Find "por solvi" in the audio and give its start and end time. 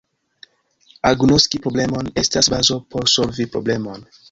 2.95-3.49